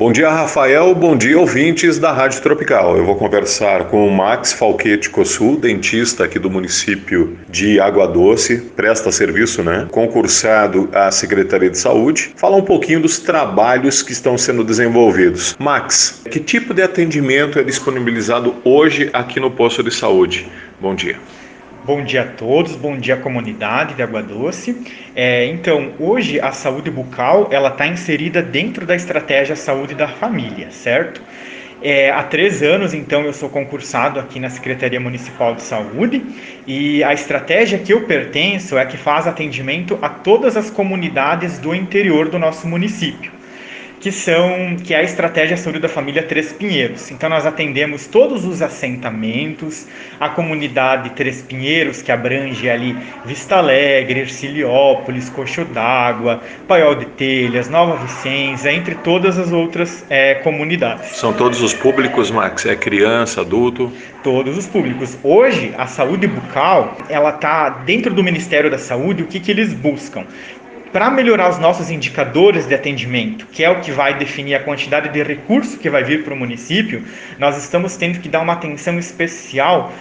[0.00, 0.94] Bom dia, Rafael.
[0.94, 2.96] Bom dia, ouvintes da Rádio Tropical.
[2.96, 8.62] Eu vou conversar com o Max Falquete Cossul, dentista aqui do município de Água Doce,
[8.74, 9.86] presta serviço, né?
[9.90, 12.32] Concursado à Secretaria de Saúde.
[12.34, 15.54] Falar um pouquinho dos trabalhos que estão sendo desenvolvidos.
[15.58, 20.48] Max, que tipo de atendimento é disponibilizado hoje aqui no posto de saúde?
[20.80, 21.18] Bom dia.
[21.82, 24.76] Bom dia a todos, bom dia comunidade de Água Doce.
[25.16, 30.70] É, então, hoje a saúde bucal ela está inserida dentro da estratégia saúde da família,
[30.70, 31.22] certo?
[31.82, 36.22] É, há três anos, então, eu sou concursado aqui na Secretaria Municipal de Saúde
[36.66, 41.74] e a estratégia que eu pertenço é que faz atendimento a todas as comunidades do
[41.74, 43.39] interior do nosso município
[44.00, 47.10] que são que é a estratégia saúde da família Três Pinheiros.
[47.10, 49.86] Então nós atendemos todos os assentamentos,
[50.18, 52.96] a comunidade Três Pinheiros que abrange ali
[53.26, 60.36] Vista Alegre, Erciliópolis, Coxo d'Água, Paiol de Telhas, Nova Vicença, entre todas as outras é,
[60.36, 61.16] comunidades.
[61.16, 62.64] São todos os públicos, Max?
[62.64, 63.92] É criança, adulto?
[64.22, 65.18] Todos os públicos.
[65.22, 69.22] Hoje a saúde bucal ela está dentro do Ministério da Saúde.
[69.22, 70.24] O que que eles buscam?
[70.92, 75.08] Para melhorar os nossos indicadores de atendimento, que é o que vai definir a quantidade
[75.08, 77.04] de recurso que vai vir para o município,
[77.38, 79.92] nós estamos tendo que dar uma atenção especial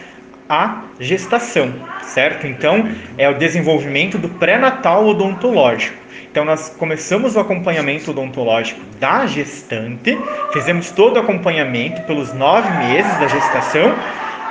[0.50, 2.48] à gestação, certo?
[2.48, 5.98] Então, é o desenvolvimento do pré-natal odontológico.
[6.32, 10.18] Então, nós começamos o acompanhamento odontológico da gestante,
[10.54, 13.96] fizemos todo o acompanhamento pelos nove meses da gestação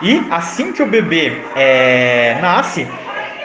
[0.02, 2.86] e assim que o bebê é, nasce,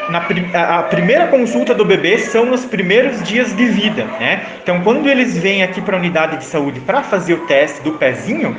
[0.10, 4.44] na, a primeira consulta do bebê são nos primeiros dias de vida, né?
[4.62, 7.94] Então, quando eles vêm aqui para a unidade de saúde para fazer o teste do
[7.94, 8.56] pezinho,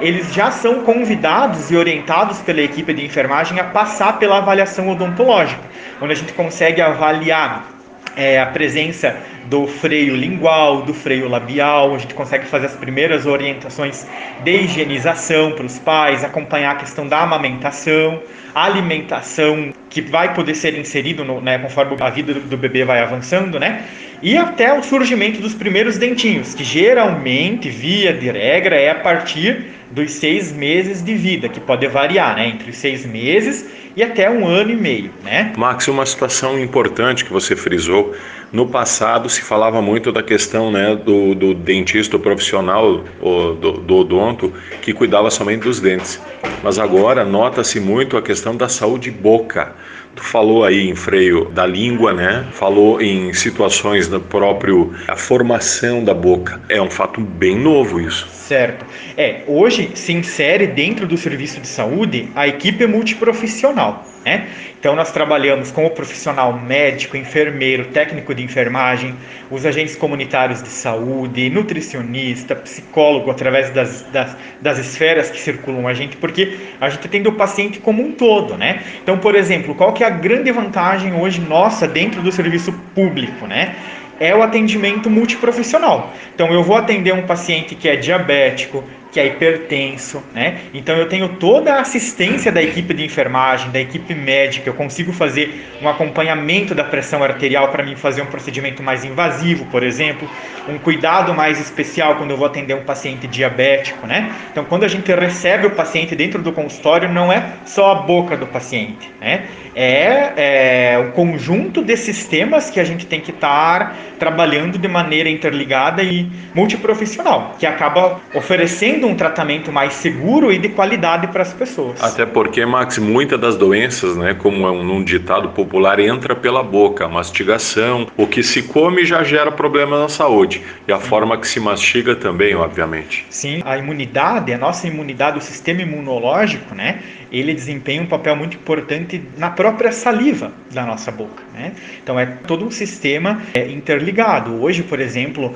[0.00, 5.60] eles já são convidados e orientados pela equipe de enfermagem a passar pela avaliação odontológica,
[6.00, 7.77] onde a gente consegue avaliar
[8.18, 9.16] é, a presença
[9.46, 14.04] do freio lingual, do freio labial, a gente consegue fazer as primeiras orientações
[14.42, 18.20] de higienização para os pais, acompanhar a questão da amamentação,
[18.52, 22.98] alimentação que vai poder ser inserido no, né, conforme a vida do, do bebê vai
[22.98, 23.84] avançando, né?
[24.20, 29.77] E até o surgimento dos primeiros dentinhos, que geralmente, via de regra, é a partir
[29.90, 32.48] dos seis meses de vida, que pode variar, né?
[32.48, 33.66] Entre seis meses
[33.96, 35.52] e até um ano e meio, né?
[35.56, 38.14] Max, uma situação importante que você frisou,
[38.52, 44.52] no passado se falava muito da questão né, do, do dentista profissional, do, do odonto,
[44.80, 46.20] que cuidava somente dos dentes.
[46.62, 49.74] Mas agora nota-se muito a questão da saúde boca.
[50.14, 52.44] Tu falou aí em freio da língua, né?
[52.52, 56.60] Falou em situações da próprio a formação da boca.
[56.68, 58.26] É um fato bem novo isso.
[58.32, 58.84] Certo.
[59.16, 64.04] É, hoje se insere dentro do serviço de saúde a equipe multiprofissional.
[64.28, 64.46] Né?
[64.78, 69.14] Então, nós trabalhamos com o profissional médico, enfermeiro, técnico de enfermagem,
[69.50, 75.94] os agentes comunitários de saúde, nutricionista, psicólogo, através das, das, das esferas que circulam a
[75.94, 78.54] gente, porque a gente tem o paciente como um todo.
[78.56, 78.82] Né?
[79.02, 83.46] Então, por exemplo, qual que é a grande vantagem hoje nossa dentro do serviço público?
[83.46, 83.74] Né?
[84.20, 86.12] É o atendimento multiprofissional.
[86.34, 90.58] Então, eu vou atender um paciente que é diabético, que é hipertenso, né?
[90.74, 95.12] Então eu tenho toda a assistência da equipe de enfermagem, da equipe médica, eu consigo
[95.12, 100.28] fazer um acompanhamento da pressão arterial para mim fazer um procedimento mais invasivo, por exemplo,
[100.68, 104.32] um cuidado mais especial quando eu vou atender um paciente diabético, né?
[104.50, 108.36] Então quando a gente recebe o paciente dentro do consultório, não é só a boca
[108.36, 109.46] do paciente, né?
[109.74, 115.28] É, é um conjunto de sistemas que a gente tem que estar trabalhando de maneira
[115.28, 121.52] interligada e multiprofissional, que acaba oferecendo um tratamento mais seguro e de qualidade para as
[121.52, 122.02] pessoas.
[122.02, 127.06] Até porque, Max, muitas das doenças, né, como é um, ditado popular, entra pela boca,
[127.06, 131.06] mastigação, o que se come já gera problema na saúde e a Sim.
[131.06, 133.26] forma que se mastiga também, obviamente.
[133.30, 138.56] Sim, a imunidade, a nossa imunidade, o sistema imunológico, né, ele desempenha um papel muito
[138.56, 141.42] importante na própria saliva da nossa boca.
[141.52, 141.72] Né?
[142.02, 144.62] Então é todo um sistema é, interligado.
[144.62, 145.54] Hoje, por exemplo,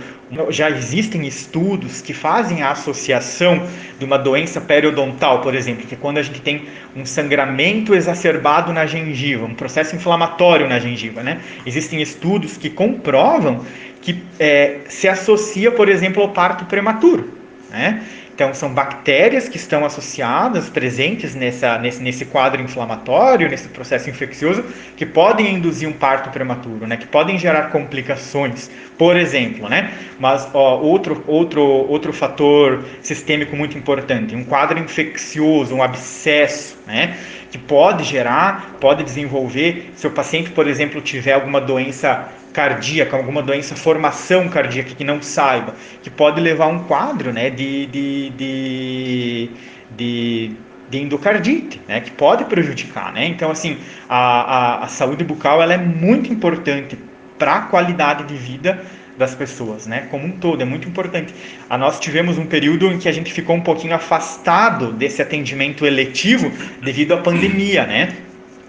[0.50, 3.66] já existem estudos que fazem a associação
[3.98, 8.72] de uma doença periodontal, por exemplo, que é quando a gente tem um sangramento exacerbado
[8.72, 11.22] na gengiva, um processo inflamatório na gengiva.
[11.22, 11.40] Né?
[11.64, 13.64] Existem estudos que comprovam
[14.02, 17.32] que é, se associa, por exemplo, ao parto prematuro.
[17.70, 18.02] Né?
[18.34, 24.64] Então, são bactérias que estão associadas, presentes nessa, nesse, nesse quadro inflamatório, nesse processo infeccioso,
[24.96, 26.96] que podem induzir um parto prematuro, né?
[26.96, 29.68] que podem gerar complicações, por exemplo.
[29.68, 29.92] Né?
[30.18, 37.18] Mas ó, outro, outro, outro fator sistêmico muito importante, um quadro infeccioso, um abscesso, né?
[37.50, 39.92] que pode gerar, pode desenvolver.
[39.94, 45.22] Se o paciente, por exemplo, tiver alguma doença cardíaca, alguma doença, formação cardíaca que não
[45.22, 49.50] saiba, que pode levar a um quadro né, de, de, de,
[49.96, 50.56] de
[50.92, 53.26] de endocardite, né, que pode prejudicar, né?
[53.26, 56.98] Então, assim, a, a, a saúde bucal ela é muito importante
[57.38, 58.78] para a qualidade de vida
[59.16, 60.06] das pessoas, né?
[60.10, 61.34] Como um todo, é muito importante.
[61.68, 65.86] A nós tivemos um período em que a gente ficou um pouquinho afastado desse atendimento
[65.86, 66.52] eletivo
[66.82, 68.14] devido à pandemia, né?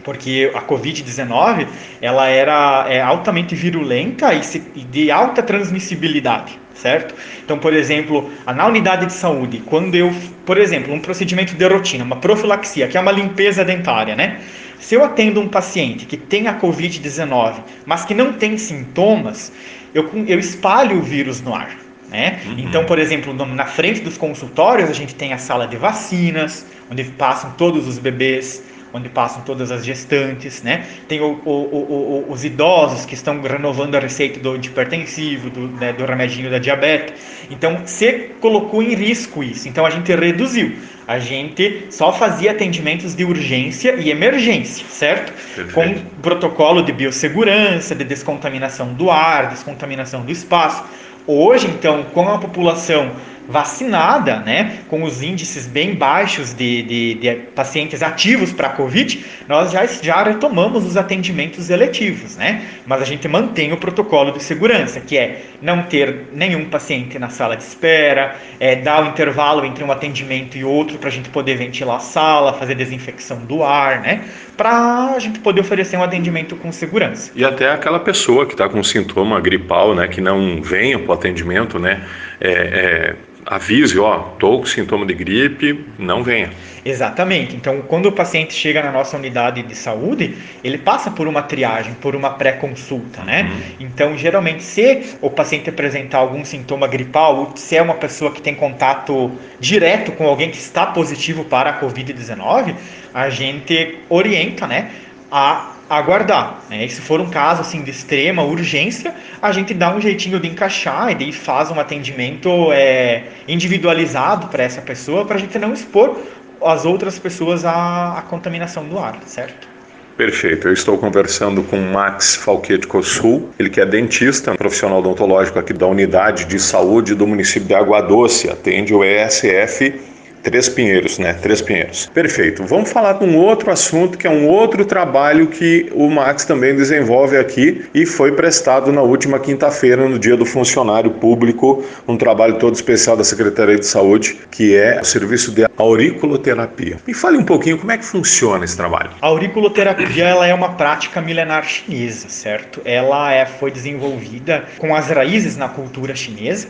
[0.03, 1.67] Porque a Covid-19
[2.01, 7.15] ela era é, altamente virulenta e, se, e de alta transmissibilidade certo?
[7.45, 10.13] Então, por exemplo, na unidade de saúde, quando eu,
[10.45, 14.41] por exemplo, um procedimento de rotina, uma profilaxia, que é uma limpeza dentária, né?
[14.79, 17.55] Se eu atendo um paciente que tem a Covid-19,
[17.85, 19.51] mas que não tem sintomas,
[19.93, 21.77] eu, eu espalho o vírus no ar.
[22.09, 22.41] Né?
[22.45, 22.59] Uhum.
[22.59, 27.05] Então, por exemplo, na frente dos consultórios, a gente tem a sala de vacinas, onde
[27.05, 28.61] passam todos os bebês
[28.93, 30.85] onde passam todas as gestantes, né?
[31.07, 36.05] Tem o, o, os idosos que estão renovando a receita do hipertensivo, do, né, do
[36.05, 37.15] remedinho da diabetes.
[37.49, 39.67] Então, você colocou em risco isso.
[39.67, 40.75] Então, a gente reduziu.
[41.07, 45.33] A gente só fazia atendimentos de urgência e emergência, certo?
[45.55, 45.73] Perfeito.
[45.73, 50.83] Com protocolo de biossegurança, de descontaminação do ar, descontaminação do espaço.
[51.25, 53.11] Hoje, então, com a população
[53.47, 59.23] vacinada, né, com os índices bem baixos de, de, de pacientes ativos para a Covid,
[59.47, 62.63] nós já, já retomamos os atendimentos eletivos, né?
[62.85, 67.29] Mas a gente mantém o protocolo de segurança, que é não ter nenhum paciente na
[67.29, 71.29] sala de espera, é, dar o intervalo entre um atendimento e outro para a gente
[71.29, 74.23] poder ventilar a sala, fazer desinfecção do ar, né?
[74.55, 77.31] Para a gente poder oferecer um atendimento com segurança.
[77.35, 81.13] E até aquela pessoa que está com sintoma gripal, né, que não venha para o
[81.13, 82.03] atendimento, né?
[82.39, 83.15] É, é
[83.45, 86.49] avise, ó, tô com sintoma de gripe, não venha.
[86.85, 87.55] Exatamente.
[87.55, 91.93] Então, quando o paciente chega na nossa unidade de saúde, ele passa por uma triagem,
[91.95, 93.43] por uma pré-consulta, né?
[93.43, 93.75] Uhum.
[93.79, 98.55] Então, geralmente, se o paciente apresentar algum sintoma gripal, se é uma pessoa que tem
[98.55, 102.75] contato direto com alguém que está positivo para a COVID-19,
[103.13, 104.91] a gente orienta, né,
[105.31, 106.59] a aguardar.
[106.69, 106.85] Né?
[106.85, 110.47] E se for um caso assim de extrema urgência, a gente dá um jeitinho de
[110.47, 115.73] encaixar e daí faz um atendimento é, individualizado para essa pessoa, para a gente não
[115.73, 116.17] expor
[116.63, 119.67] as outras pessoas à, à contaminação do ar, certo?
[120.15, 120.67] Perfeito.
[120.67, 125.87] Eu estou conversando com Max Falquete Cossul, ele que é dentista, profissional odontológico aqui da
[125.87, 130.12] Unidade de Saúde do município de Água Doce, atende o ESF
[130.43, 131.33] Três Pinheiros, né?
[131.33, 132.05] Três Pinheiros.
[132.07, 132.65] Perfeito.
[132.65, 136.75] Vamos falar de um outro assunto que é um outro trabalho que o Max também
[136.75, 142.59] desenvolve aqui e foi prestado na última quinta-feira, no Dia do Funcionário Público, um trabalho
[142.59, 146.97] todo especial da Secretaria de Saúde, que é o serviço de auriculoterapia.
[147.07, 149.11] Me fale um pouquinho como é que funciona esse trabalho.
[149.21, 152.81] A auriculoterapia ela é uma prática milenar chinesa, certo?
[152.83, 156.67] Ela é, foi desenvolvida com as raízes na cultura chinesa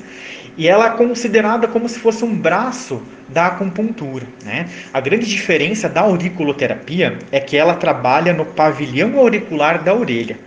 [0.55, 4.25] e ela é considerada como se fosse um braço da acupuntura.
[4.43, 4.67] Né?
[4.93, 10.37] A grande diferença da auriculoterapia é que ela trabalha no pavilhão auricular da orelha.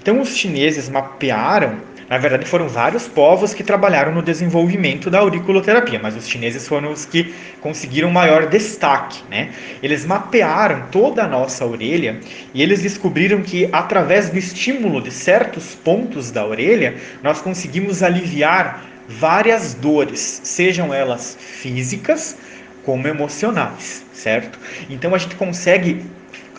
[0.00, 5.98] Então, os chineses mapearam na verdade, foram vários povos que trabalharam no desenvolvimento da auriculoterapia,
[5.98, 9.22] mas os chineses foram os que conseguiram maior destaque.
[9.30, 9.48] Né?
[9.82, 12.20] Eles mapearam toda a nossa orelha
[12.52, 18.84] e eles descobriram que, através do estímulo de certos pontos da orelha, nós conseguimos aliviar
[19.08, 22.36] várias dores, sejam elas físicas
[22.84, 24.58] como emocionais, certo?
[24.90, 26.04] Então a gente consegue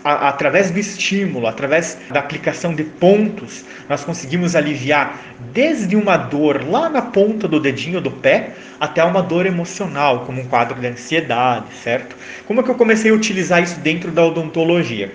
[0.04, 5.20] a, através do estímulo, através da aplicação de pontos, nós conseguimos aliviar
[5.54, 10.42] desde uma dor lá na ponta do dedinho do pé até uma dor emocional, como
[10.42, 12.16] um quadro de ansiedade, certo?
[12.46, 15.12] Como é que eu comecei a utilizar isso dentro da odontologia?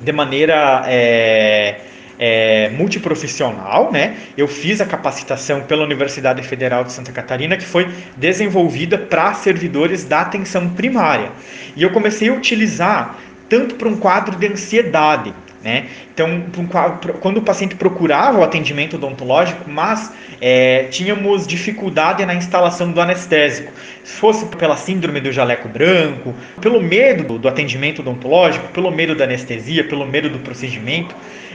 [0.00, 1.80] De maneira é,
[2.18, 4.16] é, multiprofissional, né?
[4.36, 10.04] Eu fiz a capacitação pela Universidade Federal de Santa Catarina, que foi desenvolvida para servidores
[10.04, 11.30] da atenção primária.
[11.76, 13.18] E eu comecei a utilizar
[13.48, 15.32] tanto para um quadro de ansiedade,
[15.62, 15.86] né?
[16.12, 16.44] Então,
[17.20, 23.72] quando o paciente procurava o atendimento odontológico, mas é, tínhamos dificuldade na instalação do anestésico,
[24.06, 29.84] fosse pela síndrome do jaleco branco, pelo medo do atendimento odontológico, pelo medo da anestesia,
[29.84, 31.14] pelo medo do procedimento,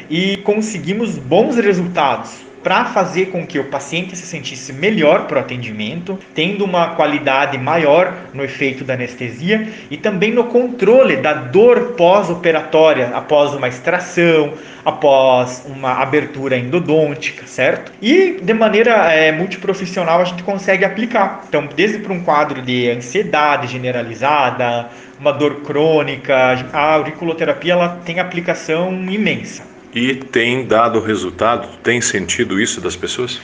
[0.09, 5.41] e conseguimos bons resultados para fazer com que o paciente se sentisse melhor para o
[5.41, 11.93] atendimento, tendo uma qualidade maior no efeito da anestesia e também no controle da dor
[11.97, 14.53] pós-operatória, após uma extração,
[14.85, 17.91] após uma abertura endodôntica, certo?
[18.01, 21.43] E de maneira é, multiprofissional a gente consegue aplicar.
[21.47, 24.89] Então, desde para um quadro de ansiedade generalizada,
[25.19, 26.35] uma dor crônica,
[26.73, 29.70] a auriculoterapia ela tem aplicação imensa.
[29.93, 31.67] E tem dado resultado?
[31.83, 33.41] Tem sentido isso das pessoas?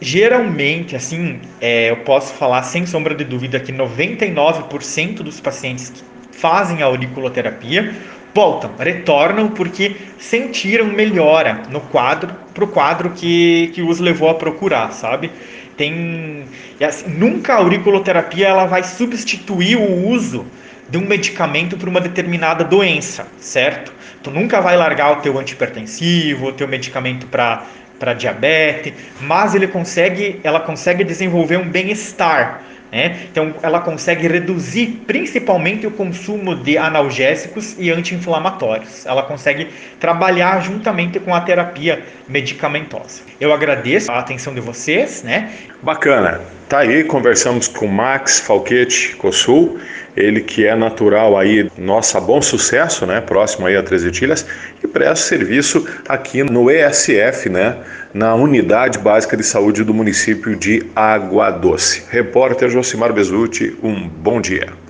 [0.00, 6.02] Geralmente, assim, é, eu posso falar sem sombra de dúvida que 99% dos pacientes que
[6.38, 7.94] fazem a auriculoterapia
[8.34, 14.34] voltam, retornam porque sentiram melhora no quadro, para o quadro que, que os levou a
[14.34, 15.30] procurar, sabe?
[15.76, 16.44] Tem,
[16.84, 20.44] assim, nunca a auriculoterapia ela vai substituir o uso
[20.88, 23.92] de um medicamento para uma determinada doença, certo?
[24.24, 27.62] Tu nunca vai largar o teu antipertensivo, o teu medicamento para
[27.98, 32.60] para diabetes, mas ele consegue, ela consegue desenvolver um bem-estar.
[32.92, 33.16] Né?
[33.30, 39.04] Então, ela consegue reduzir principalmente o consumo de analgésicos e anti-inflamatórios.
[39.04, 43.22] Ela consegue trabalhar juntamente com a terapia medicamentosa.
[43.40, 45.24] Eu agradeço a atenção de vocês.
[45.24, 45.50] Né?
[45.82, 46.40] Bacana.
[46.68, 49.78] Tá aí, conversamos com Max Falquete Cossul
[50.16, 54.46] ele que é natural aí, nossa, bom sucesso, né, próximo aí a Três Etilhas,
[54.82, 57.76] e presta serviço aqui no ESF, né,
[58.12, 62.04] na Unidade Básica de Saúde do município de Água Doce.
[62.10, 64.83] Repórter Josimar Bezutti, um bom dia.